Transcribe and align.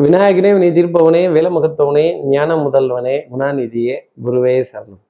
விநாயகனே 0.00 0.58
வினை 0.58 0.70
தீர்ப்பவனே 0.70 1.32
வேலமுகத்தவனே 1.32 2.24
ஞான 2.24 2.56
முதல்வனே 2.56 3.22
குணாநிதியே 3.32 3.98
குருவே 4.24 4.64
சரணம். 4.72 5.00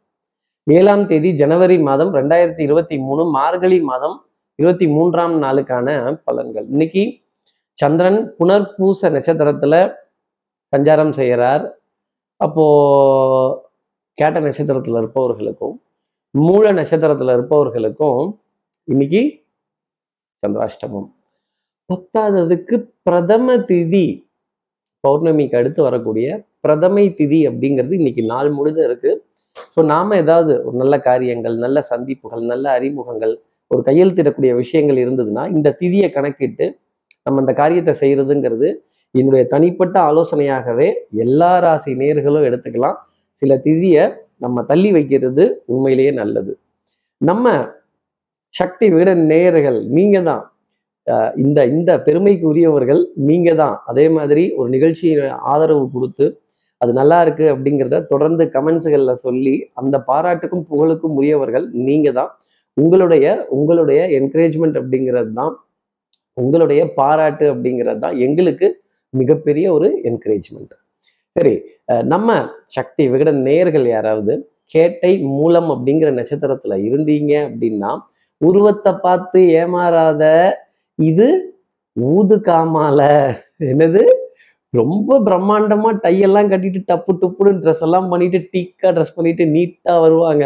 ஏழாம் 0.65 1.07
தேதி 1.07 1.35
ஜனவரி 1.35 1.81
மாதம் 1.81 2.15
ரெண்டாயிரத்தி 2.15 2.61
இருபத்தி 2.61 2.99
மூணு 2.99 3.25
மார்கழி 3.25 3.81
மாதம் 3.81 4.27
இருபத்தி 4.55 4.87
மூன்றாம் 4.87 5.43
நாளுக்கான 5.43 6.21
பலன்கள். 6.31 6.65
இன்னைக்கு 6.71 7.21
சந்திரன் 7.73 8.35
புனர்பூச 8.39 9.03
நட்சத்திரத்துல 9.03 9.95
சஞ்சாரம் 10.77 11.11
செய்கிறார். 11.11 11.79
அப்போ 12.37 13.73
கேட்ட 14.15 14.41
நட்சத்திரத்துல 14.41 14.99
இருப்பவர்களுக்கும் 14.99 15.83
மூல 16.31 16.73
நட்சத்திரத்துல 16.73 17.33
இருப்பவர்களுக்கும் 17.33 18.41
இன்னைக்கு 18.85 19.45
சந்திராஷ்டமம். 20.47 21.11
பத்தாததுக்கு 21.95 22.91
பிரதம 23.03 23.57
திதி. 23.57 24.29
பௌர்ணமிக்கு 25.05 25.59
அடுத்து 25.61 25.81
வரக்கூடிய 25.89 26.27
பிரதமை 26.65 27.05
திதி 27.19 27.41
அப்படிங்கிறது 27.51 27.95
இன்னைக்கு 28.01 28.23
நாள் 28.33 28.51
முழுதும் 28.57 28.87
இருக்கு. 28.89 29.11
ஸோ 29.75 29.81
நாம 29.93 30.17
ஏதாவது 30.23 30.53
ஒரு 30.67 30.77
நல்ல 30.83 30.95
காரியங்கள் 31.09 31.57
நல்ல 31.65 31.79
சந்திப்புகள் 31.93 32.43
நல்ல 32.53 32.67
அறிமுகங்கள் 32.79 33.35
ஒரு 33.71 33.83
கையெழுத்திடக்கூடிய 33.89 34.53
விஷயங்கள் 34.63 34.99
இருந்ததுன்னா 35.05 35.43
இந்த 35.57 35.69
திதியை 35.81 36.09
கணக்கிட்டு 36.17 36.67
நம்ம 37.27 37.41
அந்த 37.43 37.53
காரியத்தை 37.61 37.95
செய்யறதுங்கிறது 38.03 38.69
என்னுடைய 39.15 39.45
தனிப்பட்ட 39.55 39.97
ஆலோசனையாகவே 40.11 40.89
எல்லா 41.25 41.53
ராசி 41.65 41.93
நேர்களும் 42.01 42.47
எடுத்துக்கலாம். 42.49 42.99
சில 43.43 43.55
திதியை 43.67 44.05
நம்ம 44.45 44.63
தள்ளி 44.71 44.91
வைக்கிறது 44.97 45.45
உண்மையிலேயே 45.73 46.13
நல்லது. 46.21 46.53
நம்ம 47.21 47.47
சக்தி 48.55 48.87
விட 48.95 49.09
நேயர்கள் 49.31 49.79
நீங்க 49.97 50.17
தான் 50.29 50.45
இந்த 51.41 51.61
இந்த 51.69 51.91
பெருமைக்கு 52.01 52.47
உரியவர்கள் 52.47 53.01
நீங்க 53.23 53.51
தான் 53.55 53.77
அதே 53.87 54.07
மாதிரி 54.11 54.45
ஒரு 54.57 54.69
நிகழ்ச்சியில் 54.69 55.25
ஆதரவு 55.53 55.85
கொடுத்து 55.89 56.27
அது 56.81 56.93
நல்லா 56.93 57.19
இருக்கு 57.21 57.47
அப்படிங்கிறத 57.49 57.97
தொடர்ந்து 58.07 58.45
கமெண்ட்ஸுகளில் 58.53 59.23
சொல்லி 59.23 59.55
அந்த 59.77 59.97
பாராட்டுக்கும் 60.07 60.67
புகழுக்கும் 60.69 61.17
உரியவர்கள் 61.17 61.67
நீங்க 61.87 62.11
தான் 62.13 62.31
உங்களுடைய 62.77 63.27
உங்களுடைய 63.51 64.01
என்கரேஜ்மெண்ட் 64.19 64.79
அப்படிங்கிறது 64.81 65.33
தான் 65.33 65.55
உங்களுடைய 66.37 66.81
பாராட்டு 66.97 67.47
அப்படிங்கிறது 67.53 68.01
தான் 68.01 68.17
எங்களுக்கு 68.19 68.69
மிகப்பெரிய 69.15 69.67
ஒரு 69.73 69.89
என்கரேஜ்மெண்ட் 70.05 70.75
சரி 71.37 71.55
நம்ம 72.07 72.31
சக்தி 72.69 73.05
விகட 73.09 73.31
நேயர்கள் 73.41 73.87
யாராவது 73.89 74.33
கேட்டை 74.75 75.13
மூலம் 75.33 75.69
அப்படிங்கிற 75.71 76.11
நட்சத்திரத்துல 76.13 76.75
இருந்தீங்க 76.89 77.33
அப்படின்னா 77.47 77.91
உருவத்தை 78.41 78.93
பார்த்து 79.01 79.41
ஏமாறாத 79.55 80.25
இது 81.01 81.27
ஊது 81.97 82.37
காமால 82.49 83.01
என்னது? 83.71 84.03
ரொம்ப 84.75 85.19
பிரம்மாண்டமா 85.27 85.91
டையெல்லாம் 86.03 86.51
கட்டிட்டு 86.53 86.81
டப்பு 86.91 87.13
டப்புன்னு 87.23 87.61
ட்ரெஸ் 87.63 87.85
எல்லாம் 87.87 88.09
பண்ணிட்டு 88.09 88.39
டீக்கா 88.53 88.89
ட்ரெஸ் 88.97 89.17
பண்ணிட்டு 89.17 89.45
நீட்டா 89.55 89.95
வருவாங்க. 90.05 90.45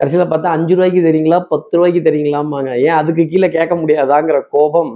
கடைசியில 0.00 0.24
பார்த்தா 0.30 0.52
அஞ்சு 0.56 0.74
ரூபாய்க்கு 0.74 1.00
தெரியுங்களா 1.08 1.38
பத்து 1.48 1.72
ரூபாய்க்கு 1.76 2.00
தெரியுங்களாமாங்க 2.08 2.70
ஏன் 2.86 2.96
அதுக்கு 3.00 3.24
கீழே 3.28 3.48
கேட்க 3.48 3.74
முடியாதாங்கிற 3.74 4.38
கோபம் 4.54 4.92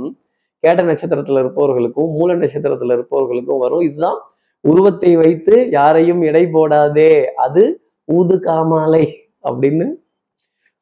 கேட்ட 0.65 0.83
நட்சத்திரத்துல 0.83 1.43
இருப்பவர்களுக்கும் 1.45 2.13
மூல 2.19 2.31
நட்சத்திரத்துல 2.35 2.97
இருப்பவர்களுக்கும் 2.99 3.63
வரும். 3.65 3.83
இதுதான் 3.89 4.19
உருவத்தை 4.65 5.11
வைத்து 5.17 5.55
யாரையும் 5.71 6.23
எடை 6.23 6.45
போடாதே 6.55 7.11
அது 7.47 7.65
ஊது 8.09 8.37
காமாலை 8.47 9.05
அப்படின்னு 9.45 9.87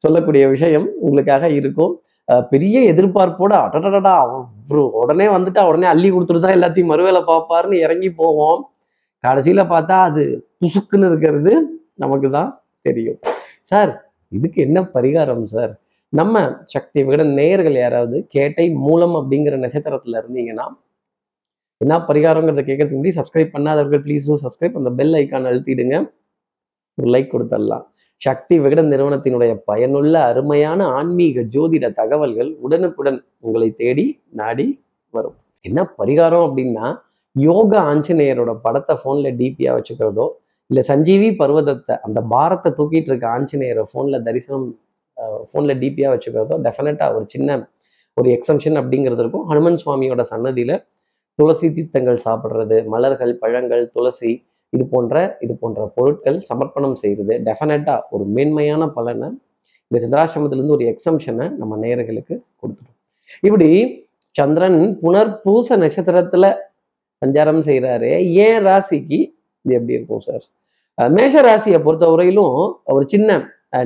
சொல்லக்கூடிய 0.01 0.43
விஷயம் 0.47 0.87
உங்களுக்காக 0.99 1.49
இருக்கும். 1.59 1.93
பெரிய 2.51 2.77
எதிர்பார்ப்போட 2.93 3.53
அடடடா 3.65 4.13
அவன் 4.23 4.43
உடனே 5.01 5.27
வந்துட்டா 5.35 5.61
உடனே 5.69 5.87
அள்ளி 5.93 6.09
கொடுத்துட்டு 6.11 6.57
எல்லாத்தையும் 6.57 6.91
மறுவேலை 6.93 7.21
பார்ப்பாருன்னு 7.31 7.83
இறங்கி 7.85 8.09
போவோம். 8.21 8.61
கடைசியில் 9.23 9.71
பார்த்தா 9.73 9.97
அது 10.09 10.23
புசுக்குன்னு 10.61 11.09
இருக்கிறது 11.11 11.51
நமக்கு 12.03 12.29
தான் 12.37 12.49
தெரியும். 12.87 13.19
சார் 13.71 13.91
இதுக்கு 14.31 14.59
என்ன 14.67 14.79
பரிகாரம் 14.95 15.45
சார்? 15.55 15.73
நம்ம 16.13 16.41
சக்தி 16.73 16.99
விகட 17.05 17.23
நேயர்கள் 17.39 17.77
யாராவது 17.83 18.17
கேட்டை 18.35 18.65
மூலம் 18.87 19.15
அப்படிங்கிற 19.19 19.55
நட்சத்திரத்தில் 19.63 20.19
இருந்தீங்கன்னா 20.21 20.65
என்ன 21.81 21.93
பரிகாரங்கிறத 22.09 22.61
கேட்கறதுக்கு 22.67 22.97
முன்னாடி 22.97 23.17
சப்ஸ்கிரைப் 23.19 23.55
பண்ணாதவர்கள் 23.55 24.03
ப்ளீஸ் 24.05 24.27
சப்ஸ்கிரைப் 24.45 24.77
அந்த 24.79 24.91
பெல் 24.99 25.15
ஐக்கான் 25.21 25.49
அழுத்திடுங்க. 25.51 25.95
ஒரு 26.97 27.07
லைக் 27.13 27.33
கொடுத்துடலாம் 27.33 27.85
சக்தி 28.25 28.55
விகடன் 28.63 28.91
நிறுவனத்தினுடைய 28.93 29.53
பயனுள்ள 29.69 30.15
அருமையான 30.31 30.79
ஆன்மீக 30.97 31.41
ஜோதிட 31.53 31.85
தகவல்கள் 31.99 32.51
உடனுக்குடன் 32.65 33.19
உங்களை 33.45 33.69
தேடி 33.81 34.05
நாடி 34.39 34.67
வரும். 35.13 35.37
என்ன 35.65 35.79
பரிகாரம் 35.99 36.45
அப்படின்னா 36.47 36.85
யோகா 37.35 37.79
ஆஞ்சநேயரோட 37.91 38.51
படத்தை 38.65 38.95
ஃபோனில் 39.01 39.37
டிபியாக 39.39 39.75
வச்சுக்கிறதோ 39.77 40.25
இல்லை 40.69 40.83
சஞ்சீவி 40.89 41.29
பர்வதத்தை 41.41 41.93
அந்த 42.07 42.19
பாரத்தை 42.33 42.69
தூக்கிட்டு 42.77 43.09
இருக்க 43.11 43.25
ஆஞ்சநேயரை 43.37 43.83
ஃபோனில் 43.91 44.23
தரிசனம் 44.27 44.67
ஃபோனில் 45.49 45.79
டிபியாக 45.83 46.11
வச்சுக்கிறதோ 46.15 46.55
டெஃபினட்டாக 46.67 47.17
ஒரு 47.17 47.25
சின்ன 47.33 47.49
ஒரு 48.17 48.27
எக்ஸம்ஷன் 48.37 48.77
அப்படிங்கிறது 48.79 49.21
இருக்கும். 49.23 49.45
ஹனுமன் 49.51 49.79
சுவாமியோட 49.83 50.23
சன்னதியில் 50.31 50.75
துளசி 51.39 51.67
தீர்த்தங்கள் 51.75 52.19
சாப்பிட்றது 52.25 52.77
மலர்கள் 52.93 53.31
பழங்கள் 53.43 53.83
துளசி 53.95 54.31
இது 54.73 54.83
போன்ற 54.85 55.15
இது 55.41 55.53
போன்ற 55.55 55.81
பொருட்கள் 55.95 56.37
சமர்ப்பணம் 56.41 56.95
செய்கிறது 56.95 57.33
டெஃபினட்டாக 57.45 58.07
ஒரு 58.09 58.25
மேன்மையான 58.25 58.83
பலனை 58.87 59.27
இந்த 59.91 59.97
சந்திராசிரமத்திலேருந்து 60.03 60.75
ஒரு 60.75 60.85
எக்ஸம்ஷனை 60.91 61.45
நம்ம 61.57 61.73
நேயர்களுக்கு 61.77 62.35
கொடுத்துடும். 62.61 62.95
இப்படி 63.43 63.69
சந்திரன் 64.35 64.79
புனர்பூச 65.01 65.77
நட்சத்திரத்துல 65.77 66.45
சஞ்சாரம் 67.21 67.63
செய்கிறாரு 67.65 68.09
ஏன் 68.45 68.61
ராசிக்கு 68.65 69.19
இது 69.65 69.75
எப்படி 69.75 69.93
இருக்கும் 69.93 70.19
சார் 70.19 70.45
மேஷ 70.97 71.35
ராசியை 71.41 71.79
பொறுத்த 71.81 72.05
வரையிலும் 72.09 72.57
ஒரு 72.85 73.05
சின்ன 73.05 73.29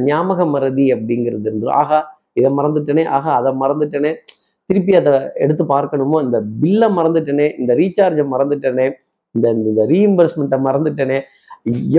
ஞாபக 0.03 0.45
மறதி 0.45 0.85
அப்படிங்கிறது 0.93 1.47
இருந்துரும் 1.49 1.77
ஆகா 1.77 1.99
இதை 2.33 2.49
மறந்துட்டேனே 2.51 3.03
ஆகா 3.07 3.31
அதை 3.35 3.51
மறந்துட்டேனே 3.61 4.11
திருப்பி 4.69 4.93
அதை 4.95 5.13
எடுத்து 5.35 5.63
பார்க்கணுமோ? 5.65 6.17
இந்த 6.23 6.37
பில்லை 6.61 6.87
மறந்துட்டேனே 6.89 7.47
இந்த 7.59 7.73
ரீசார்ஜை 7.73 8.25
மறந்துட்டேனே 8.31 8.87
இந்த 9.37 9.47
இந்த 9.71 9.83
ரீஇம்பர்ஸ்மெண்ட்டை 9.93 10.59
மறந்துட்டேனே. 10.67 11.19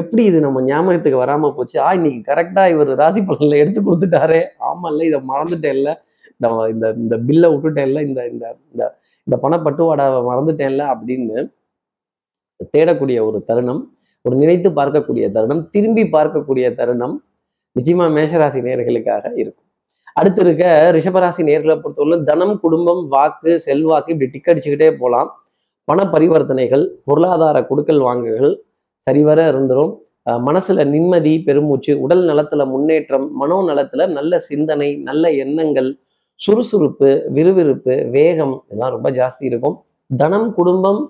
எப்படி 0.00 0.22
இது 0.31 0.38
நம்ம 0.47 0.62
ஞாபகத்துக்கு 0.71 1.22
வராம 1.25 1.50
போச்சு? 1.56 1.76
ஆ 1.87 1.88
இன்னைக்கு 1.99 2.21
கரெக்டா 2.31 2.62
இவர் 2.75 2.91
ராசி 3.03 3.21
பலனில் 3.31 3.60
எடுத்து 3.62 3.81
கொடுத்துட்டாரே. 3.81 4.41
ஆமாம்ல 4.71 5.04
இதை 5.10 5.21
மறந்துட்டேன்ல 5.32 5.91
இந்த 6.41 6.49
இந்த 6.72 6.87
இந்த 7.03 7.15
பில்லை 7.28 7.49
விட்டுட்டேன்ல 7.53 8.00
இந்த 8.09 8.21
இந்த 8.32 8.44
இந்த 8.72 8.82
இந்த 9.26 9.37
பணப்பட்டுவாடாவை 9.44 10.21
மறந்துட்டேன்ல 10.31 10.82
அப்படின்னு 10.93 11.38
தேடக்கூடிய 12.75 13.19
ஒரு 13.28 13.38
தருணம் 13.49 13.82
ஒரு 14.25 14.37
நினைத்து 14.37 14.69
பார்க்கக்கூடிய 14.78 15.26
தருணம் 15.37 15.62
திரும்பி 15.70 16.05
பார்க்கக்கூடிய 16.16 16.66
தருணம் 16.81 17.16
நிச்சயமா 17.76 18.06
மேஷராசி 18.16 18.60
நேர்களுக்காக 18.66 19.25
இருக்கும். 19.41 19.66
அடுத்து 20.20 20.41
இருக்க 20.44 20.65
ரிஷபராசி 20.97 21.43
நேர்களை 21.49 21.75
பொறுத்தவரை 21.82 22.16
தனம் 22.31 22.55
குடும்பம் 22.60 23.03
வாக்கு 23.09 23.50
செல்வாக்கு 23.66 24.12
இப்படி 24.15 24.31
டிக்கடிச்சுக்கிட்டே 24.34 24.88
போகலாம். 25.03 25.31
பண 25.88 25.99
பரிவர்த்தனைகள் 26.15 26.84
பொருளாதார 27.09 27.56
கொடுக்கல் 27.71 28.03
வாங்குகள் 28.09 28.53
சரிவர 29.06 29.38
இருந்துரும். 29.53 29.93
மனசுல 30.47 30.84
நிம்மதி 30.94 31.32
பெருமூச்சு 31.47 31.93
உடல் 32.04 32.25
நலத்துல 32.31 32.62
முன்னேற்றம் 32.72 33.26
மனோ 33.41 33.59
நலத்துல 33.69 34.06
நல்ல 34.16 34.41
சிந்தனை 34.49 34.88
நல்ல 35.09 35.31
எண்ணங்கள் 35.44 35.91
சுறுசுறுப்பு 36.41 37.10
விறுவிறுப்பு 37.37 37.94
வேகம் 38.16 38.54
இதெல்லாம் 38.66 38.93
ரொம்ப 38.97 39.09
ஜாஸ்தி 39.19 39.44
இருக்கும். 39.50 39.76
தனம் 40.10 40.49
குடும்பம் 40.59 41.00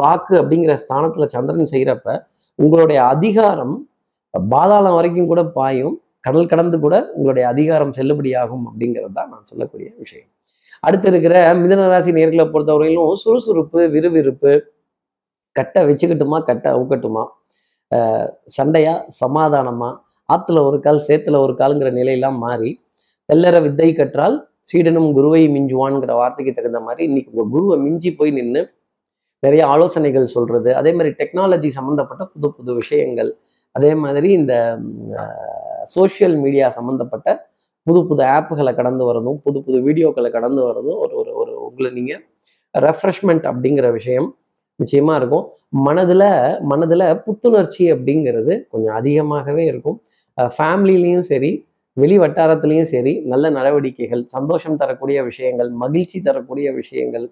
வாக்கு 0.00 0.34
அப்படிங்கிற 0.40 0.72
ஸ்தானத்துல 0.84 1.26
சந்திரன் 1.34 1.72
செய்யறப்ப 1.74 2.16
உங்களுடைய 2.58 2.98
அதிகாரம் 3.14 3.74
பாதாளம் 4.34 4.96
வரைக்கும் 4.98 5.30
கூட 5.32 5.42
பாயும். 5.58 5.94
கடல் 6.26 6.50
கடந்து 6.52 6.76
கூட 6.84 6.94
உங்களுடைய 7.16 7.44
அதிகாரம் 7.52 7.94
செல்லுபடியாகும் 7.98 8.64
அப்படிங்கிறது 8.68 9.14
தான் 9.18 9.30
நான் 9.32 9.48
சொல்லக்கூடிய 9.50 9.88
விஷயம். 10.02 10.30
அடுத்து 10.80 11.08
இருக்கிற 11.08 11.34
மிதன 11.54 11.88
ராசி 11.88 12.12
நேர்களை 12.12 12.44
பொறுத்தவரையிலும் 12.54 13.12
சுறுசுறுப்பு 13.22 13.80
விறுவிறுப்பு 13.94 14.52
கட்டை 15.56 15.80
வச்சுக்கட்டுமா 15.88 16.38
கட்டை 16.42 16.68
அவுக்கட்டுமா? 16.72 17.24
சண்டையா 18.56 18.94
சமாதானமா? 19.24 19.90
ஆத்துல 20.28 20.62
ஒரு 20.68 20.78
கால் 20.80 21.04
சேத்துல 21.08 21.38
ஒரு 21.44 21.52
காலுங்கிற 21.52 21.90
நிலையெல்லாம் 21.98 22.38
மாறி 22.44 22.70
தெல்லற 23.28 23.56
வித்தை 23.62 23.88
கற்றால் 23.94 24.36
சீடனும் 24.70 25.08
குருவை 25.12 25.42
மிஞ்சுவான்ங்கிற 25.48 26.12
வார்த்தைக்கு 26.12 26.52
தகுந்த 26.54 26.80
மாதிரி 26.80 27.02
இன்னைக்கு 27.08 27.30
உங்க 27.32 27.44
குருவை 27.54 27.76
மிஞ்சி 27.78 28.10
போய் 28.14 28.30
நின்று 28.30 28.62
நிறைய 29.42 29.62
ஆலோசனைகள் 29.66 30.26
சொல்றது. 30.26 30.70
அதே 30.74 30.90
மாதிரி 30.92 31.10
டெக்னாலஜி 31.18 31.68
சம்மந்தப்பட்ட 31.68 32.22
புது 32.24 32.48
புது 32.52 32.74
விஷயங்கள். 32.74 33.30
அதே 33.72 33.90
மாதிரி 33.94 34.28
இந்த 34.32 34.54
சோஷியல் 35.94 36.36
மீடியா 36.36 36.66
சம்மந்தப்பட்ட 36.70 37.28
புது 37.86 38.00
புது 38.06 38.22
ஆப்புகளை 38.22 38.72
கடந்து 38.74 39.04
வரதும் 39.04 39.38
புது 39.44 39.58
புது 39.62 39.78
வீடியோக்களை 39.86 40.30
கடந்து 40.30 40.60
வரதும் 40.68 40.98
ஒரு 40.98 41.14
ஒரு 41.16 41.32
ஒரு 41.34 41.52
உங்களை 41.66 41.90
நீங்கள் 41.90 42.22
ரெஃப்ரெஷ்மெண்ட் 42.74 43.44
அப்படிங்கிற 43.50 43.92
விஷயம் 43.92 44.28
நிச்சயமாக 44.80 45.18
இருக்கும். 45.20 45.44
மனதில் 45.68 46.28
மனதில் 46.60 47.06
புத்துணர்ச்சி 47.24 47.84
அப்படிங்கிறது 47.92 48.54
கொஞ்சம் 48.70 48.94
அதிகமாகவே 48.94 49.64
இருக்கும். 49.64 49.98
ஃபேமிலிலையும் 50.38 51.26
சரி 51.30 51.50
வெளி 51.96 52.16
வட்டாரத்துலேயும் 52.18 52.88
சரி 52.94 53.12
நல்ல 53.32 53.50
நடவடிக்கைகள் 53.50 54.22
சந்தோஷம் 54.26 54.76
தரக்கூடிய 54.76 55.18
விஷயங்கள் 55.22 55.70
மகிழ்ச்சி 55.82 56.18
தரக்கூடிய 56.22 56.68
விஷயங்கள் 56.72 57.26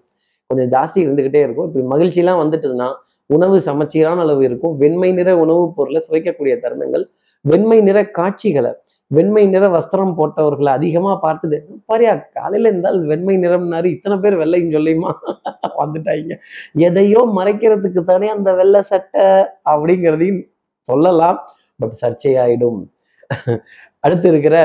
கொஞ்சம் 0.49 0.69
ஜாஸ்தி 0.75 0.99
இருந்துக்கிட்டே 1.05 1.41
இருக்கும். 1.43 1.67
இப்போ 1.69 1.97
மகிழ்ச்சிலாம் 1.97 2.41
வந்துட்டுதுன்னா 2.43 2.89
உணவு 3.29 3.57
சமச்சீரான 3.61 4.21
அளவு 4.21 4.43
இருக்கும். 4.43 4.77
வெண்மை 4.77 5.11
நிற 5.11 5.29
உணவுப் 5.37 5.75
பொருளை 5.75 6.01
சுவைக்கக்கூடிய 6.07 6.55
தருணங்கள் 6.63 7.05
வெண்மை 7.45 7.77
நிற 7.81 7.99
காட்சிகளை 8.11 8.71
வெண்மை 9.15 9.43
நிற 9.53 9.65
வஸ்திரம் 9.75 10.13
போட்டவர்களை 10.17 10.71
அதிகமா 10.77 11.11
பார்த்துட்டு 11.23 11.57
பாரியா 11.91 12.13
காலையில 12.37 12.69
இருந்தால் 12.71 12.99
வெண்மை 13.09 13.35
நிறம்னாரு 13.43 13.87
இத்தனை 13.95 14.15
பேர் 14.23 14.35
வெள்ளைன்னு 14.41 14.75
சொல்லியுமா? 14.77 15.11
வந்துட்டாங்க. 15.81 16.35
எதையோ 16.87 17.21
மறைக்கிறதுக்கு 17.37 18.03
தானே 18.03 18.27
அந்த 18.35 18.49
வெள்ளை 18.59 18.81
சட்டை 18.91 19.25
அப்படிங்கிறதையும் 19.71 20.41
சொல்லலாம். 20.85 21.39
பட் 21.79 21.95
சர்ச்சையாயிடும். 22.03 22.81
அடுத்து 23.99 24.27
இருக்கிற 24.33 24.57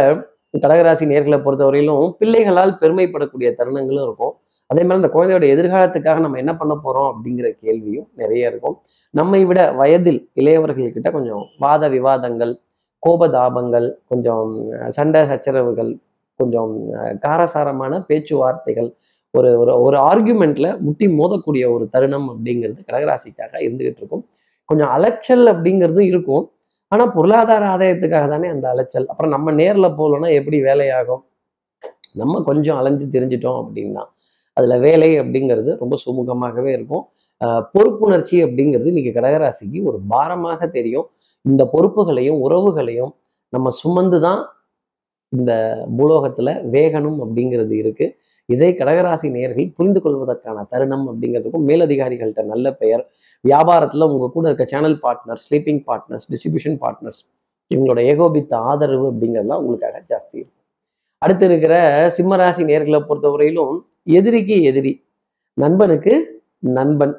கடகராசி 0.65 1.05
நேர்களை 1.13 1.39
பொறுத்தவரையிலும் 1.47 2.05
பிள்ளைகளால் 2.21 2.79
பெருமைப்படக்கூடிய 2.81 3.49
தருணங்களும் 3.59 4.07
இருக்கும். 4.07 4.35
அதே 4.71 4.83
மாதிரி 4.87 5.01
அந்த 5.01 5.11
குழந்தையோட 5.15 5.45
எதிர்காலத்துக்காக 5.55 6.23
நம்ம 6.25 6.39
என்ன 6.43 6.53
பண்ண 6.57 6.75
போறோம் 6.85 7.09
அப்படிங்கிற 7.11 7.49
கேள்வியும் 7.65 8.09
நிறைய 8.23 8.51
இருக்கும். 8.51 8.77
நம்மை 9.15 9.41
விட 9.51 9.61
வயதில் 9.73 10.21
இளையவர்கள்கிட்ட 10.41 11.11
கொஞ்சம் 11.17 11.45
வாத 11.59 11.89
விவாதங்கள் 11.89 12.53
கோபதாபங்கள் 13.07 13.87
கொஞ்சம் 14.11 14.51
சண்டை 14.97 15.21
சச்சரவுகள் 15.31 15.93
கொஞ்சம் 16.41 16.73
காரசாரமான 17.25 17.93
பேச்சுவார்த்தைகள் 18.09 18.91
ஒரு 19.35 19.49
ஒரு 19.61 19.73
ஒரு 19.87 19.97
ஆர்கியூமெண்ட்ல 20.11 20.67
முட்டி 20.81 21.07
மோதக்கூடிய 21.21 21.65
ஒரு 21.75 21.85
தருணம் 21.95 22.29
அப்படிங்கிறது 22.33 22.81
கடகராசிக்காக 22.89 23.53
இருந்துகிட்டு 23.67 24.01
இருக்கும். 24.03 24.25
கொஞ்சம் 24.69 24.93
அலைச்சல் 24.97 25.45
அப்படிங்கிறதும் 25.53 26.09
இருக்கும். 26.13 26.45
ஆனால் 26.93 27.11
பொருளாதார 27.17 27.65
ஆதாயத்துக்காக 27.75 28.27
தானே 28.29 28.49
அந்த 28.49 28.67
அலைச்சல். 28.69 29.07
அப்புறம் 29.11 29.33
நம்ம 29.35 29.53
நேரில் 29.53 29.97
போகலன்னா 29.99 30.29
எப்படி 30.41 30.59
வேலையாகும்? 30.69 31.23
நம்ம 32.21 32.43
கொஞ்சம் 32.43 32.79
அலைஞ்சு 32.81 33.07
தெரிஞ்சிட்டோம் 33.17 33.59
அப்படின்னா 33.63 34.05
அதில் 34.57 34.83
வேலை 34.87 35.11
அப்படிங்கிறது 35.21 35.71
ரொம்ப 35.83 35.97
சுமூகமாகவே 36.05 36.71
இருக்கும். 36.77 37.05
பொறுப்புணர்ச்சி 37.75 38.37
அப்படிங்கிறது 38.45 38.93
இன்னைக்கு 38.93 39.13
கடகராசிக்கு 39.19 39.81
ஒரு 39.91 39.99
பாரமாக 40.13 40.61
தெரியும். 40.79 41.07
இந்த 41.51 41.63
பொறுப்புகளையும் 41.75 42.39
உறவுகளையும் 42.47 43.13
நம்ம 43.53 43.71
சுமந்து 43.81 44.19
தான் 44.27 44.41
இந்த 45.33 45.53
பூலோகத்தில் 45.99 46.53
வேகணும் 46.75 47.19
அப்படிங்கிறது 47.25 47.75
இருக்குது 47.83 48.15
இதை 48.49 48.69
கடகராசி 48.81 49.29
நேயர்கள் 49.37 49.73
புரிந்து 49.79 50.01
கொள்வதற்கான 50.05 50.59
தருணம் 50.73 51.07
அப்படிங்கிறதுக்கும் 51.11 51.67
மேலதிகாரிகள்கிட்ட 51.71 52.45
நல்ல 52.53 52.67
பெயர். 52.83 53.03
வியாபாரத்தில் 53.45 54.07
உங்கள் 54.11 54.33
கூட 54.37 54.45
இருக்க 54.51 54.65
channel 54.73 54.97
partner 55.05 55.41
sleeping 55.47 55.83
partners 55.89 56.27
distribution 56.31 56.79
partners 56.85 57.21
இவங்களோட 57.71 58.01
ஏகோபித்த 58.13 58.53
ஆதரவு 58.71 59.07
அப்படிங்கிறதுலாம் 59.11 59.63
உங்களுக்காக 59.63 59.97
ஜாஸ்தி 60.11 60.37
இருக்கும். 60.41 60.65
அடுத்து 61.23 61.45
இருக்கிற 61.51 61.75
சிம்மராசி 62.17 62.63
நேர்களை 62.71 63.01
பொறுத்தவரையிலும் 63.09 63.75
எதிரிக்கு 64.19 64.57
எதிரி 64.71 64.93
நண்பனுக்கு 65.59 66.15
நண்பன். 66.79 67.15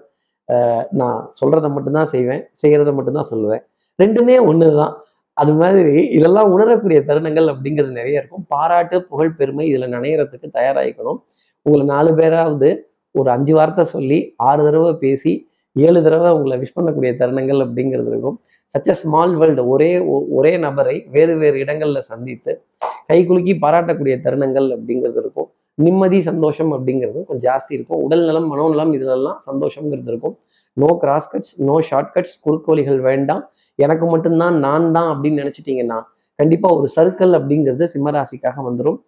நான் 0.99 1.19
சொல்கிறத 1.39 1.67
மட்டும்தான் 1.73 2.11
செய்வேன் 2.13 2.43
செய்கிறத 2.61 2.91
மட்டும்தான் 2.97 3.29
சொல்லுவேன். 3.33 3.63
ரெண்டுமே 4.03 4.45
ஒன்று 4.45 4.75
தான் 4.75 5.03
அது 5.33 5.53
மாதிரி 5.53 6.07
இதெல்லாம் 6.07 6.51
உணரக்கூடிய 6.51 6.99
தருணங்கள் 6.99 7.55
அப்படிங்கிறது 7.55 7.91
நிறைய 7.91 8.19
இருக்கும். 8.19 8.45
பாராட்டு 8.47 9.03
புகழ் 9.03 9.35
பெருமை 9.35 9.67
இதில் 9.67 9.93
நினைகிறதுக்கு 9.93 10.49
தயாராகிக்கணும். 10.53 11.17
உங்களை 11.61 11.87
நாலு 11.87 12.13
பேராவது 12.13 12.89
ஒரு 13.11 13.29
அஞ்சு 13.29 13.53
வார்த்தை 13.53 13.83
சொல்லி 13.83 14.33
ஆறு 14.37 14.63
தடவை 14.63 14.93
பேசி 14.93 15.47
ஏழு 15.73 16.03
தடவை 16.03 16.31
உங்களை 16.31 16.57
விஷ் 16.57 16.79
பண்ணக்கூடிய 16.79 17.11
தருணங்கள் 17.13 17.67
அப்படிங்கிறது 17.67 18.07
இருக்கும். 18.07 18.39
சச்ச 18.65 18.91
ஸ்மால் 18.91 19.35
வேர்ல்டு 19.35 19.67
ஒரே 19.67 19.99
ஒ- 19.99 20.25
ஒரே 20.31 20.57
நபரை 20.57 21.07
வேறு 21.11 21.37
வேறு 21.37 21.59
இடங்களில் 21.59 22.01
சந்தித்து 22.01 22.61
கை 23.07 23.25
குலுக்கி 23.25 23.53
பாராட்டக்கூடிய 23.53 24.19
தருணங்கள் 24.23 24.77
அப்படிங்கிறது 24.77 25.17
இருக்கும். 25.17 25.49
நிம்மதி 25.73 26.21
சந்தோஷம் 26.21 26.73
அப்படிங்கிறது 26.73 27.23
கொஞ்சம் 27.23 27.53
ஜாஸ்தி 27.53 27.73
இருக்கும். 27.73 28.01
உடல் 28.01 28.25
நலம் 28.25 28.47
மனோநலம் 28.47 28.93
இதுலெல்லாம் 28.93 29.37
சந்தோஷங்கிறது 29.51 30.07
இருக்கும். 30.07 30.37
No 30.73 30.97
cross 30.99 31.35
cuts 31.35 31.63
no 31.63 31.81
short 31.81 32.15
cuts 32.15 32.41
குறுக்கு 32.41 32.71
வழிகள் 32.71 32.99
வேண்டாம். 32.99 33.49
எனக்கு 33.83 34.05
மட்டும்தான் 34.13 34.55
நான் 34.65 34.87
தான் 34.95 35.09
அப்படின்னு 35.11 35.41
நினைச்சிட்டீங்கன்னா 35.43 35.99
கண்டிப்பா 36.39 36.67
ஒரு 36.77 36.87
சர்க்கிள் 36.95 37.33
அப்படிங்கிறது 37.37 37.85
சிம்மராசிக்காக 37.93 38.57
வந்துடும் 38.67 38.99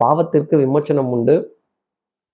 பாவத்திற்கு 0.00 0.54
விமோச்சனம் 0.62 1.10
உண்டு. 1.16 1.34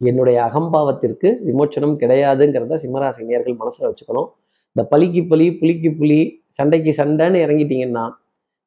என்னுடைய 0.01 0.39
அகம்பாவத்திற்கு 0.49 1.29
விமோச்சனம் 1.49 1.95
கிடையாதுங்கிறத 2.03 2.77
சிம்மராசி 2.85 3.27
நேயர்கள் 3.29 3.61
மனசுல 3.63 3.89
வச்சுக்கணும். 3.91 4.29
இந்த 4.77 4.83
பலிக்கு 4.93 5.23
பலி 5.31 5.47
புலிக்கு 5.61 5.91
புலி 6.01 6.21
சண்டைக்கு 6.59 6.93
சண்டைன்னு 7.01 7.39
இறங்கிட்டீங்கன்னா 7.47 8.05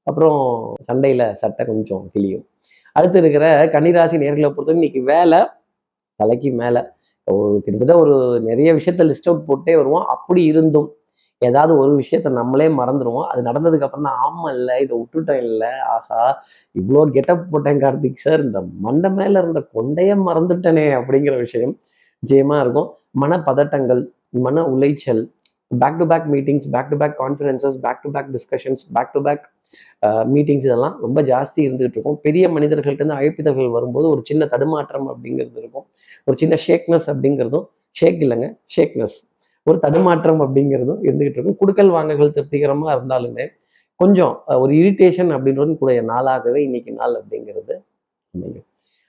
அப்புறம் 0.08 0.40
சண்டையில 0.88 1.24
சட்டை 1.42 1.64
கொஞ்சம் 1.72 2.04
கிளியும் 2.14 2.46
அடுத்து 2.96 3.18
இருக்கிற 3.24 3.46
கன்னிராசி 3.76 4.16
நேர்களை 4.24 4.50
பொறுத்தவரை 4.56 4.78
இன்னைக்கு 4.80 5.02
வேலை 5.12 5.40
தலைக்கு 6.20 6.50
மேலே. 6.62 6.82
ஒரு 7.28 7.58
கிட்டத்தட்ட 7.66 7.94
ஒரு 8.04 8.16
நிறைய 8.50 8.70
விஷயத்த 8.78 9.06
லிஸ்ட் 9.10 9.30
அவுட் 9.30 9.48
போட்டே 9.50 9.74
வருவோம். 9.80 10.06
அப்படி 10.16 10.42
இருந்தும் 10.52 10.90
ஏதாவது 11.42 11.74
ஒரு 11.82 11.92
விஷயத்த 12.00 12.30
நம்மளே 12.40 12.68
மறந்துடுவோம் 12.80 13.28
அது 13.32 13.42
நடந்ததுக்கு 13.48 13.86
அப்புறம் 13.88 14.08
தான் 14.08 14.20
ஆமாம் 14.26 14.52
இல்லை 14.56 14.76
இதை 14.84 14.94
விட்டுட்டேன் 15.00 15.42
இல்லை. 15.50 15.72
ஆஹா 15.94 16.20
இவ்வளோ 16.76 17.04
கெட்டப் 17.16 17.48
போட்டேன் 17.52 17.82
கார்த்திக் 17.84 18.24
சார் 18.24 18.42
இந்த 18.48 18.60
மண்டை 18.86 19.10
மேல 19.20 19.42
இருந்த 19.44 19.62
கொண்டைய 19.76 20.18
மறந்துட்டனே 20.28 20.86
அப்படிங்கிற 21.00 21.36
விஷயம் 21.46 21.74
நிச்சயமா 22.24 22.58
இருக்கும். 22.64 22.90
மனப்பதட்டங்கள் 23.22 24.04
மன 24.46 24.64
உளைச்சல் 24.74 25.24
back 25.72 25.98
to 26.02 26.06
back 26.12 26.28
meetings 26.34 26.68
back 26.76 26.92
to 26.92 26.98
back 27.02 27.16
conferences 27.24 27.78
back 27.86 28.04
to 28.04 28.12
back 28.16 28.30
discussions 28.36 28.84
back 28.98 29.12
to 29.16 29.22
back 29.28 29.44
meetings 30.34 30.66
இதெல்லாம் 30.68 30.96
ரொம்ப 31.02 31.20
ஜாஸ்தி 31.32 31.60
இருந்துகிட்டு 31.68 31.98
இருக்கும். 31.98 32.20
பெரிய 32.26 32.46
மனிதர்கள்ட்டேருந்து 32.56 33.18
அழைப்பிதழ்கள் 33.20 33.76
வரும்போது 33.78 34.08
ஒரு 34.14 34.22
சின்ன 34.30 34.46
தடுமாற்றம் 34.54 35.08
அப்படிங்கிறது 35.12 35.60
இருக்கும். 35.64 35.86
ஒரு 36.28 36.38
சின்ன 36.38 36.56
ஷேக்னஸ் 36.68 37.08
அப்படிங்கிறதும் 37.14 37.68
ஷேக் 37.96 38.20
இல்லைங்க 38.26 38.48
ஷேக்னஸ் 38.78 39.18
ஒரு 39.68 39.78
தடுமாற்றம் 39.86 40.42
அப்படிங்கிறதும் 40.46 41.02
இருந்துகிட்டு 41.08 41.38
இருக்கும். 41.38 41.60
குடுக்கல் 41.62 41.92
வாங்கல்கள் 41.96 42.36
திருப்திகரமாக 42.38 42.96
இருந்தாலுமே 42.98 43.46
கொஞ்சம் 44.00 44.34
ஒரு 44.64 44.72
இரிட்டேஷன் 44.82 45.32
அப்படின்றது 45.36 45.74
கூடிய 45.82 46.02
நாளாகவே 46.12 46.60
இன்னைக்கு 46.68 46.92
நாள் 47.00 47.16
அப்படிங்கிறது 47.22 47.74
அமையும். 48.36 48.66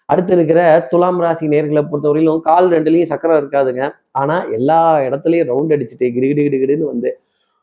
அடுத்து 0.08 0.32
இருக்கிற 0.36 0.60
துலாம் 0.90 1.20
ராசி 1.24 1.46
நேர்களை 1.52 1.82
பொறுத்தவரையிலும் 1.90 2.40
கால் 2.48 2.68
ரெண்டுலையும் 2.74 3.10
சக்கரம் 3.12 3.38
இருக்காதுங்க. 3.40 3.82
ஆனால் 4.20 4.44
எல்லா 4.56 4.78
இடத்துலையும் 5.06 5.48
ரவுண்ட் 5.50 5.74
அடிச்சுட்டு 5.76 6.06
கிடு 6.16 6.28
கிடு 6.38 6.58
கிடு 6.62 6.84
வந்து 6.92 7.10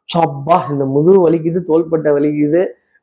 சப்பா 0.10 0.58
இந்த 0.74 0.86
முதுகு 0.96 1.20
வலிக்குது 1.26 1.60
தோள்பட்டை 1.72 2.12
வலிக்குது. 2.18 2.62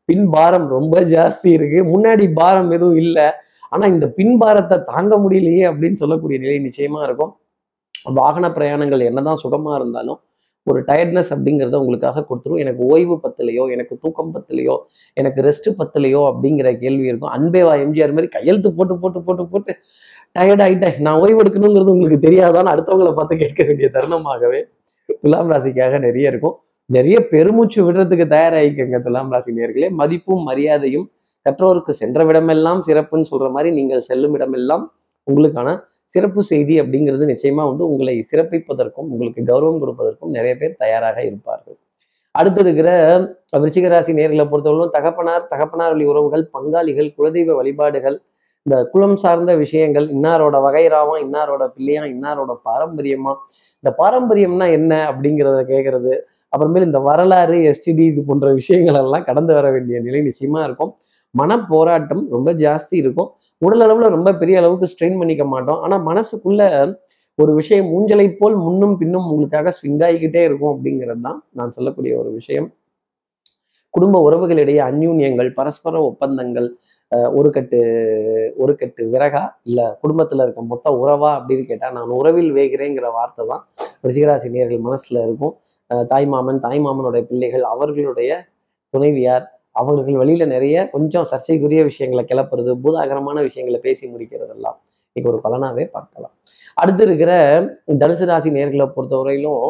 பின் 0.09 0.27
பாரம் 0.35 0.67
ரொம்ப 0.77 0.97
ஜாஸ்தி 1.15 1.49
இருக்கு. 1.57 1.79
முன்னாடி 1.93 2.25
பாரம் 2.41 2.71
எதுவும் 2.77 2.99
இல்லை. 3.05 3.27
ஆனால் 3.73 3.93
இந்த 3.95 4.07
பின் 4.19 4.35
பாரத்தை 4.43 4.77
தாங்க 4.93 5.15
முடியலையே 5.25 5.65
அப்படின்னு 5.71 6.01
சொல்லக்கூடிய 6.03 6.39
நிலை 6.45 6.59
நிச்சயமா 6.67 7.01
இருக்கும். 7.09 7.33
வாகன 8.21 8.47
பிரயாணங்கள் 8.57 9.03
என்னதான் 9.11 9.43
சுகமாக 9.45 9.79
இருந்தாலும் 9.81 10.19
ஒரு 10.67 10.81
டயர்ட்னஸ் 10.89 11.31
அப்படிங்கிறத 11.35 11.77
உங்களுக்காக 11.83 12.25
கொடுத்துரும். 12.29 12.61
எனக்கு 12.63 12.83
ஓய்வு 12.93 13.17
பத்தலையோ 13.25 13.65
எனக்கு 13.75 13.95
தூக்கம் 14.03 14.33
பத்தலையோ 14.37 14.75
எனக்கு 15.21 15.41
ரெஸ்ட் 15.49 15.69
பத்தலையோ 15.81 16.23
அப்படிங்கிற 16.31 16.71
கேள்வி 16.83 17.07
இருக்கும். 17.11 17.33
அன்பேவா 17.37 17.75
எம்ஜிஆர் 17.85 18.15
மாதிரி 18.17 18.31
கையெழுத்து 18.37 18.71
போட்டு 18.79 18.95
போட்டு 19.03 19.21
போட்டு 19.27 19.45
போட்டு 19.53 19.73
டயர்ட் 20.39 20.65
ஆயிட்டேன். 20.67 20.97
நான் 21.07 21.19
ஓய்வு 21.25 21.41
எடுக்கணுங்கிறது 21.43 21.95
உங்களுக்கு 21.95 22.21
தெரியாதான்னு 22.27 22.73
அடுத்தவங்களை 22.75 23.13
பார்த்து 23.19 23.43
கேட்க 23.43 23.63
வேண்டிய 23.69 23.89
தருணமாகவே 23.97 24.61
துலாம் 25.23 25.51
ராசிக்காக 25.55 25.99
நிறைய 26.07 26.33
இருக்கும். 26.33 26.57
நிறைய 26.91 27.17
பெருமூச்சு 27.33 27.79
விடுறதுக்கு 27.87 28.27
தயாராகிக்கங்க 28.37 28.99
துலாம் 29.07 29.31
ராசி 29.35 29.53
நேர்களே. 29.59 29.89
மதிப்பும் 30.01 30.45
மரியாதையும் 30.49 31.07
கற்றோருக்கு 31.47 31.93
சென்ற 32.03 32.21
விடமெல்லாம் 32.29 32.81
சிறப்புன்னு 32.87 33.29
சொல்ற 33.31 33.49
மாதிரி 33.57 33.71
நீங்கள் 33.79 34.03
செல்லும் 34.09 34.35
இடமெல்லாம் 34.37 34.85
உங்களுக்கான 35.27 35.69
சிறப்பு 36.15 36.41
செய்தி 36.51 36.75
அப்படிங்கிறது 36.83 37.25
நிச்சயமா 37.33 37.63
வந்து 37.71 37.85
உங்களை 37.93 38.15
சிறப்பிப்பதற்கும் 38.31 39.09
உங்களுக்கு 39.15 39.43
கௌரவம் 39.51 39.83
கொடுப்பதற்கும் 39.83 40.35
நிறைய 40.37 40.53
பேர் 40.61 40.81
தயாராக 40.85 41.19
இருப்பார்கள். 41.31 41.77
அடுத்து 42.35 42.61
இருக்கிற 42.65 42.91
விருச்சிகராசி 43.63 44.13
நேர்களை 44.19 44.45
பொறுத்தவரைக்கும் 44.53 44.97
தகப்பனார் 44.97 45.45
தகப்பனார் 45.53 45.93
வழி 45.95 46.07
உறவுகள் 46.13 46.45
பங்காளிகள் 46.55 47.09
குலதெய்வ 47.19 47.55
வழிபாடுகள் 47.61 48.17
இந்த 48.67 48.77
குலம் 48.93 49.19
சார்ந்த 49.23 49.53
விஷயங்கள் 49.63 50.07
இன்னாரோட 50.15 50.57
வகைராவா 50.67 51.15
இன்னாரோட 51.25 51.65
பிள்ளையா 51.75 52.03
இன்னாரோட 52.15 52.53
பாரம்பரியமா 52.69 53.33
இந்த 53.85 53.91
பாரம்பரியம்னா 54.01 54.67
என்ன 54.79 54.93
அப்படிங்கிறத 55.11 55.61
கேட்கறது 55.73 56.15
அப்புறமேல் 56.53 56.87
இந்த 56.89 57.01
வரலாறு 57.09 57.57
எஸ்டிடி 57.71 58.05
இது 58.13 58.21
போன்ற 58.29 58.49
விஷயங்கள் 58.61 58.99
எல்லாம் 59.03 59.27
கடந்து 59.29 59.53
வர 59.59 59.67
வேண்டிய 59.71 59.97
நிலை 60.01 60.21
நிச்சயமா 60.29 60.61
இருக்கும். 60.67 60.93
மன 61.35 61.59
போராட்டம் 61.73 62.23
ரொம்ப 62.35 62.51
ஜாஸ்தி 62.65 62.95
இருக்கும். 63.03 63.31
உடல் 63.63 63.85
அளவில் 63.85 64.15
ரொம்ப 64.17 64.31
பெரிய 64.41 64.57
அளவுக்கு 64.61 64.91
ஸ்ட்ரெயின் 64.93 65.19
பண்ணிக்க 65.21 65.45
மாட்டோம். 65.53 65.79
ஆனால் 65.85 66.03
மனசுக்குள்ள 66.09 66.63
ஒரு 67.39 67.53
விஷயம் 67.61 67.89
ஊஞ்சலை 67.97 68.27
போல் 68.39 68.57
முன்னும் 68.67 68.97
பின்னும் 69.01 69.29
உங்களுக்காக 69.31 69.73
ஸ்விங் 69.79 70.03
ஆகிக்கிட்டே 70.07 70.43
இருக்கும் 70.49 70.73
அப்படிங்கிறது 70.75 71.23
தான் 71.29 71.39
நான் 71.59 71.75
சொல்லக்கூடிய 71.77 72.13
ஒரு 72.21 72.31
விஷயம். 72.39 72.69
குடும்ப 73.95 74.17
உறவுகளிடையே 74.27 74.81
அந்யூன்யங்கள் 74.91 75.51
பரஸ்பர 75.59 76.01
ஒப்பந்தங்கள் 76.11 76.69
ஒரு 77.39 77.49
கட்டு 77.57 77.81
ஒரு 78.63 78.73
கட்டு 78.81 79.03
விறகா 79.13 79.43
இல்லை 79.69 79.85
குடும்பத்தில் 80.03 80.43
இருக்க 80.45 80.63
மொத்த 80.73 80.93
உறவா 81.03 81.31
அப்படின்னு 81.39 81.65
கேட்டால் 81.69 81.95
நான் 81.99 82.17
உறவில் 82.21 82.51
வேகிறேங்கிற 82.59 83.09
வார்த்தை 83.19 83.45
தான் 83.53 83.63
ரிஷிகராசி 84.09 84.49
நேர்கள் 84.57 84.87
மனசுல 84.89 85.23
இருக்கும். 85.27 85.55
தாய்மாமன் 85.91 86.09
தாய் 86.11 86.27
மாமன் 86.33 86.61
தாய் 86.65 86.81
மாமனுடைய 86.87 87.23
பிள்ளைகள் 87.29 87.65
அவர்களுடைய 87.73 88.31
துணைவியார் 88.95 89.45
அவர்கள் 89.81 90.21
வழியில 90.23 90.45
நிறைய 90.55 90.77
கொஞ்சம் 90.95 91.27
சர்ச்சைக்குரிய 91.33 91.81
விஷயங்களை 91.91 92.25
கிளப்புறது 92.31 92.73
பூதாகரமான 92.85 93.43
விஷயங்களை 93.49 93.81
பேசி 93.87 94.05
முடிக்கிறதெல்லாம் 94.13 94.79
இன்னைக்கு 95.17 95.31
ஒரு 95.33 95.41
பலனாவே 95.45 95.85
பார்க்கலாம். 95.97 96.33
அடுத்து 96.81 97.03
இருக்கிற 97.05 97.33
தனுசு 98.03 98.25
ராசி 98.31 98.51
நேர்களை 98.57 98.87
பொறுத்தவரையிலும் 98.97 99.61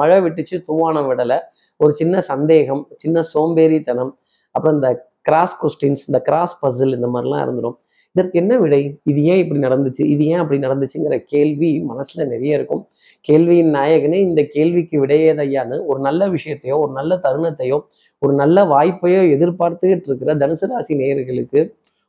மழை 0.00 0.18
விட்டுச்சு 0.24 0.56
தூவானம் 0.68 1.08
விடலை 1.10 1.38
ஒரு 1.80 1.92
சின்ன 2.00 2.20
சந்தேகம் 2.30 2.82
சின்ன 2.96 3.24
சோம்பேறித்தனம் 3.34 4.12
அப்புறம் 4.54 4.76
இந்த 4.78 4.90
கிராஸ் 5.28 5.56
கொஸ்டின்ஸ் 5.62 6.04
இந்த 6.08 6.18
கிராஸ் 6.28 6.54
பசில் 6.62 6.96
இந்த 6.98 7.08
மாதிரிலாம் 7.14 7.42
இருந்துடும் 7.44 7.76
இதற்கு 8.16 8.36
என்ன 8.40 8.54
விடை? 8.58 8.80
இது 9.10 9.20
ஏன் 9.32 9.40
இப்படி 9.42 9.60
நடந்துச்சு? 9.66 10.02
இது 10.14 10.24
ஏன் 10.32 10.40
அப்படி 10.42 10.58
நடந்துச்சுங்கிற 10.66 11.16
கேள்வி 11.32 11.70
மனசுல 11.90 12.26
நிறைய 12.32 12.58
இருக்கும். 12.58 12.82
கேள்வியின் 13.28 13.72
நாயகனே 13.76 14.18
இந்த 14.28 14.40
கேள்விக்கு 14.54 14.96
விடையேதையான்னு 15.04 15.76
ஒரு 15.90 16.00
நல்ல 16.00 16.22
விஷயத்தையோ 16.28 16.76
ஒரு 16.84 16.92
நல்ல 16.98 17.12
தருணத்தையோ 17.24 17.78
ஒரு 18.22 18.34
நல்ல 18.42 18.58
வாய்ப்பையோ 18.64 19.22
எதிர்பார்த்துக்கிட்டு 19.36 20.08
இருக்கிற 20.10 20.34
தனுசு 20.42 20.66
ராசி 20.72 20.94
நேயர்களுக்கு 21.00 21.60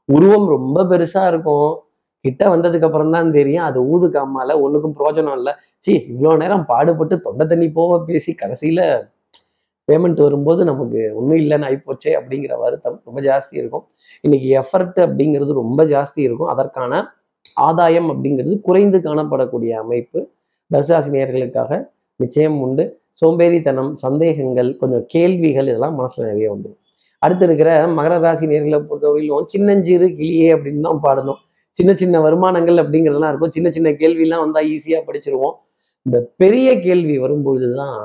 உருவம் 0.10 0.48
ரொம்ப 0.56 0.78
பெருசா 0.92 1.24
இருக்கும். 1.32 1.72
கிட்ட 2.26 2.44
வந்ததுக்கு 2.54 2.88
அப்புறம் 2.88 3.14
தான் 3.16 3.32
தெரியும். 3.32 3.66
அது 3.70 3.80
ஊது 3.94 4.08
காமால 4.16 4.54
ஒண்ணுக்கும் 4.66 4.96
பிரயோஜனம் 5.00 5.38
இல்லை. 5.40 5.54
சி 5.84 5.94
இவ்வளோ 6.12 6.32
நேரம் 6.44 6.66
பாடுபட்டு 6.72 7.16
தொண்டை 7.26 7.46
தண்ணி 7.48 7.68
போக 7.80 8.00
பேசி 8.10 8.32
கடைசியில 8.44 8.82
பேமெண்ட் 9.90 10.20
வரும்போது 10.26 10.62
நமக்கு 10.70 11.00
ஒன்றும் 11.18 11.40
இல்லைன்னு 11.42 11.68
ஆயிப்போச்சே 11.70 12.12
அப்படிங்கிற 12.20 12.54
வருத்தம் 12.64 12.98
ரொம்ப 13.08 13.20
ஜாஸ்தி 13.28 13.56
இருக்கும். 13.62 13.86
இன்னைக்கு 14.26 14.48
எஃபர்ட் 14.62 15.00
அப்படிங்கிறது 15.08 15.52
ரொம்ப 15.64 15.82
ஜாஸ்தி 15.94 16.22
இருக்கும். 16.28 16.52
அதற்கான 16.54 17.02
ஆதாயம் 17.68 18.10
அப்படிங்கிறது 18.14 18.56
குறைந்து 18.68 18.98
காணப்படக்கூடிய 19.08 19.72
அமைப்பு. 19.84 20.20
தர்சாசினியர்களுக்காக 20.72 21.72
நிச்சயம் 22.20 22.58
உண்டு. 22.66 22.86
சோம்பேறித்தனம் 23.22 23.92
சந்தேகங்கள் 24.06 24.70
கொஞ்சம் 24.80 25.06
கேள்விகள் 25.14 25.68
இதெல்லாம் 25.72 25.96
மனசில் 26.00 26.30
நிறைய 26.30 26.48
வந்துடும். 26.54 26.80
அடுத்து 27.24 27.46
இருக்கிற 27.48 27.70
மகர 27.98 28.16
ராசி 28.24 28.46
நேர்களை 28.52 28.80
பொறுத்தவரையிலும் 28.90 29.46
சின்னஞ்சிறு 29.54 30.08
கிளியே 30.20 30.48
அப்படின்னு 30.56 30.82
தான் 30.88 31.02
பாடணும். 31.06 31.40
சின்ன 31.78 31.92
சின்ன 32.02 32.20
வருமானங்கள் 32.26 32.78
அப்படிங்கிறதெல்லாம் 32.84 33.32
இருக்கும். 33.34 33.54
சின்ன 33.58 33.68
சின்ன 33.76 33.90
கேள்வியெல்லாம் 34.02 34.44
வந்தால் 34.46 34.68
ஈஸியாக 34.74 35.02
படிச்சிருவோம். 35.08 35.56
இந்த 36.06 36.18
பெரிய 36.42 36.68
கேள்வி 36.86 37.16
வரும்பொழுது 37.24 37.70
தான் 37.82 38.00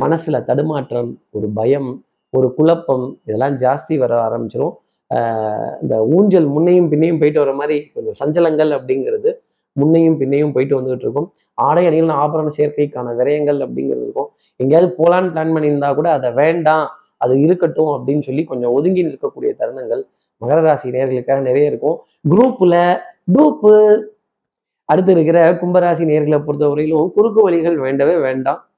மனசுல 0.00 0.44
தடுமாற்றம் 0.44 1.18
ஒரு 1.30 1.48
பயம் 1.48 2.04
ஒரு 2.30 2.54
குழப்பம் 2.54 3.18
இதெல்லாம் 3.24 3.56
ஜாஸ்தி 3.56 3.98
வர 3.98 4.12
ஆரம்பிச்சிடும் 4.28 4.74
ஆஹ் 5.14 5.72
இந்த 5.82 6.04
ஊஞ்சல் 6.04 6.48
முன்னையும் 6.48 6.88
பின்னையும் 6.92 7.18
போயிட்டு 7.18 7.38
வர 7.38 7.52
மாதிரி 7.52 7.90
கொஞ்சம் 7.94 8.16
சஞ்சலங்கள் 8.20 8.70
அப்படிங்கிறது 8.78 9.32
முன்னையும் 9.80 10.18
பின்னையும் 10.20 10.52
போயிட்டு 10.52 10.80
வந்துகிட்டு 10.80 11.04
இருக்கும். 11.06 11.32
ஆடை 11.54 11.86
அணிகள் 11.86 12.08
ஆபரண 12.08 12.48
சேர்க்கைக்கான 12.56 13.08
விரயங்கள் 13.16 13.58
அப்படிங்கிறது 13.64 14.04
இருக்கும். 14.06 14.28
எங்கேயாவது 14.56 14.94
போலான்னு 14.98 15.32
பிளான் 15.34 15.54
பண்ணியிருந்தா 15.54 15.94
கூட 15.94 16.12
அதை 16.12 16.32
வேண்டாம் 16.32 16.86
அது 17.16 17.40
இருக்கட்டும் 17.40 17.86
அப்படின்னு 17.86 18.22
சொல்லி 18.22 18.44
கொஞ்சம் 18.44 18.72
ஒதுங்கி 18.72 19.04
நிற்கக்கூடிய 19.04 19.50
தருணங்கள் 19.58 20.02
மகர 20.42 20.60
ராசி 20.60 20.90
நேர்களுக்காக 20.90 21.40
நிறைய 21.40 21.66
இருக்கும். 21.66 21.98
குரூப்ல 22.30 22.96
டூப்பு 23.34 24.00
அடுத்து 24.84 25.12
இருக்கிற 25.12 25.52
கும்பராசி 25.52 26.04
நேர்களை 26.10 26.38
பொறுத்தவரையிலும் 26.46 27.12
குறுக்கு 27.12 27.42
வழிகள் 27.42 27.78
வேண்டவே 27.78 28.16
வேண்டாம். 28.18 28.68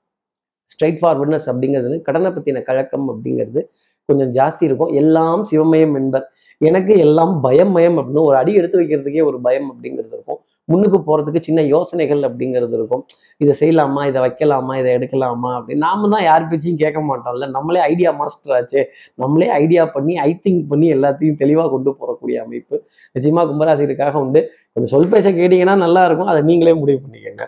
ஸ்ட்ரைட் 0.69 0.99
ஃபார்வர்ட்னஸ் 1.03 1.47
அப்படிங்கிறது 1.47 2.03
கடனை 2.03 2.31
பற்றின 2.31 2.63
கழக்கம் 2.63 3.09
அப்படிங்கிறது 3.11 3.61
கொஞ்சம் 4.05 4.35
ஜாஸ்தி 4.35 4.63
இருக்கும். 4.65 4.93
எல்லாம் 4.93 5.45
சிவமயம் 5.51 5.95
என்பர். 5.95 6.31
எனக்கு 6.59 6.99
எல்லாம் 6.99 7.45
பயமயம் 7.45 7.97
அப்படின்னு 7.99 8.21
ஒரு 8.21 8.37
அடி 8.37 8.55
எடுத்து 8.55 8.81
வைக்கிறதுக்கே 8.81 9.25
ஒரு 9.25 9.41
பயம் 9.41 9.73
அப்படிங்கிறது 9.73 10.13
இருக்கும். 10.13 10.39
முன்னுக்கு 10.71 10.99
போகிறதுக்கு 11.09 11.41
சின்ன 11.49 11.61
யோசனைகள் 11.75 12.23
அப்படிங்கிறது 12.29 12.75
இருக்கும். 12.79 13.03
இதை 13.43 13.53
செய்யலாமா 13.61 14.03
இதை 14.11 14.21
வைக்கலாமா 14.27 14.75
இதை 14.81 14.91
எடுக்கலாமா 14.99 15.51
அப்படின்னு. 15.59 15.83
நாம 15.87 16.09
தான் 16.15 16.25
யார் 16.29 16.49
பேச்சையும் 16.51 16.81
கேட்க 16.83 17.01
மாட்டோம்ல. 17.11 17.49
நம்மளே 17.57 17.81
ஐடியா 17.91 18.11
மாஸ்டர் 18.21 18.55
ஆச்சு. 18.59 18.83
நம்மளே 19.23 19.49
ஐடியா 19.61 19.85
பண்ணி 19.97 20.15
ஐ 20.29 20.31
திங்க் 20.45 20.65
பண்ணி 20.73 20.89
எல்லாத்தையும் 20.97 21.39
தெளிவாக 21.43 21.71
கொண்டு 21.75 21.93
போகக்கூடிய 22.01 22.39
அமைப்பு 22.47 22.77
நிச்சயமாக 23.17 23.47
கும்பராசிக்காக 23.51 24.17
உண்டு. 24.25 24.43
கொஞ்சம் 24.75 24.93
சொல் 24.95 25.13
பேச 25.13 25.27
கேட்டீங்கன்னா 25.39 25.77
நல்லா 25.85 26.03
இருக்கும். 26.09 26.29
அதை 26.33 26.41
நீங்களே 26.49 26.75
முடிவு 26.81 26.99
பண்ணிக்கோங்க. 27.05 27.45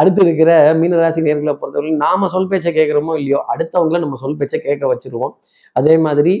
அடுத்து 0.00 0.20
இருக்கிற 0.26 0.50
மீனராசி 0.80 1.20
நேர்களை 1.26 1.54
பொறுத்தவரை 1.62 1.90
நாம 2.04 2.28
சொல் 2.34 2.48
பேச்சை 2.52 2.70
கேட்குறோமோ 2.78 3.14
இல்லையோ 3.20 3.40
அடுத்தவங்கள 3.54 4.00
நம்ம 4.04 4.18
சொல் 4.22 4.38
பேச்சை 4.40 4.60
கேட்க 4.68 4.84
வச்சிருவோம். 4.92 5.34
அதே 5.76 5.96
மாதிரி 6.06 6.34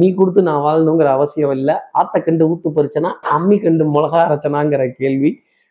நீ 0.00 0.06
கொடுத்து 0.18 0.40
நான் 0.48 0.62
வாழணுங்கிற 0.66 1.08
அவசியம் 1.16 1.52
இல்லை. 1.58 1.74
ஆத்த 2.00 2.20
கண்டு 2.26 2.44
ஊத்து 2.50 2.68
பறிச்சனா 2.76 3.10
அம்மி 3.36 3.56
கண்டு 3.64 3.84
மிளகா 3.96 4.20
அரைச்சனாங்கிற 4.26 4.84
கேள்வி 5.00 5.30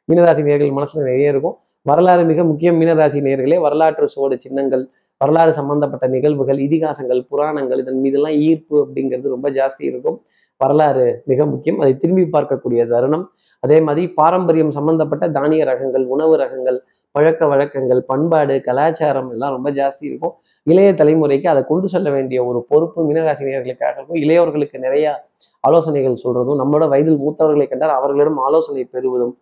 மீனராசி 0.09 0.41
நேர்கள் 0.47 0.75
மனசுல 0.77 1.03
நிறைய 1.09 1.31
இருக்கும். 1.33 1.55
வரலாறு 1.81 2.23
மிக 2.23 2.43
முக்கியம் 2.43 2.77
மீனராசி 2.81 3.19
நேர்களே 3.27 3.57
வரலாற்று 3.59 4.07
சுவடு 4.07 4.35
சின்னங்கள் 4.43 4.83
வரலாறு 5.17 5.53
சம்பந்தப்பட்ட 5.53 6.05
நிகழ்வுகள் 6.07 6.57
இதிகாசங்கள் 6.57 7.21
புராணங்கள் 7.29 7.79
இதன் 7.79 7.99
மீதெல்லாம் 7.99 8.35
ஈர்ப்பு 8.47 8.75
அப்படிங்கிறது 8.83 9.27
ரொம்ப 9.35 9.49
ஜாஸ்தி 9.49 9.83
இருக்கும். 9.91 10.17
வரலாறு 10.61 11.05
மிக 11.25 11.45
முக்கியம். 11.45 11.79
அதை 11.79 11.97
திரும்பி 11.97 12.25
பார்க்கக்கூடிய 12.37 12.81
தருணம். 12.87 13.25
அதே 13.59 13.77
மாதிரி 13.79 14.03
பாரம்பரியம் 14.19 14.71
சம்பந்தப்பட்ட 14.71 15.25
தானிய 15.29 15.65
ரகங்கள் 15.65 16.05
உணவு 16.15 16.33
ரகங்கள் 16.37 16.77
பழக்க 17.11 17.47
வழக்கங்கள் 17.47 18.01
பண்பாடு 18.03 18.55
கலாச்சாரம் 18.61 19.29
எல்லாம் 19.31 19.53
ரொம்ப 19.55 19.69
ஜாஸ்தி 19.71 20.03
இருக்கும். 20.09 20.33
இளைய 20.63 20.93
தலைமுறைக்கு 20.93 21.47
அதை 21.47 21.63
கொண்டு 21.63 21.87
செல்ல 21.87 22.09
வேண்டிய 22.09 22.39
ஒரு 22.45 22.65
பொறுப்பு 22.69 22.99
மீனராசினியர்களுக்காக 23.09 23.93
இருக்கும். 23.95 24.19
இளையவர்களுக்கு 24.25 24.77
நிறைய 24.77 25.15
ஆலோசனைகள் 25.59 26.21
சொல்றதும் 26.23 26.59
நம்மளோட 26.61 26.85
வயதில் 26.87 27.19
மூத்தவர்களை 27.19 27.67
கண்டால் 27.69 27.97
அவர்களிடம் 27.99 28.37
ஆலோசனை 28.37 28.83
பெறுவதும் 28.85 29.33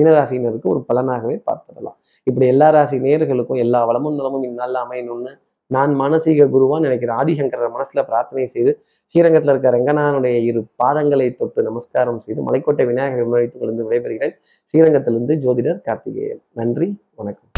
மீனராசினருக்கு 0.00 0.72
ஒரு 0.72 0.80
பலனாகவே 0.88 1.36
பார்த்துடலாம் 1.46 1.98
இப்படி 2.26 2.46
எல்லா 2.46 2.68
ராசி 2.70 2.96
நேர்களுக்கும் 2.98 3.60
எல்லா 3.60 3.80
வளமும் 3.84 4.18
நலமும் 4.18 4.44
இந்நாளில் 4.44 4.82
அமையணும்னு 4.82 5.32
நான் 5.70 5.92
மானசீக 5.94 6.46
குருவா 6.46 6.76
நினைக்கிற 6.78 7.10
ஆதிசங்கரர் 7.14 7.74
மனசுல 7.74 8.02
பிரார்த்தனை 8.02 8.46
செய்து 8.46 8.72
ஸ்ரீரங்கத்தில் 9.14 9.52
இருக்க 9.52 9.70
ரங்கநாதனுடைய 9.70 10.38
இரு 10.42 10.62
பாதங்களை 10.76 11.28
தொட்டு 11.32 11.62
நமஸ்காரம் 11.62 12.20
செய்து 12.20 12.40
மலைக்கோட்டை 12.42 12.86
விநாயகர் 12.86 13.22
முன்வைத்துக் 13.22 13.62
கொண்டு 13.62 13.86
விடைபெறுகிறேன் 13.86 14.34
ஸ்ரீரங்கத்திலிருந்து 14.74 15.36
ஜோதிடர் 15.36 15.80
கார்த்திகேயன் 15.86 16.42
நன்றி 16.52 16.88
வணக்கம் 17.16 17.48